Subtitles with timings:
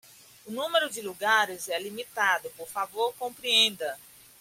[0.47, 3.99] O número de lugares é limitado, por favor compreenda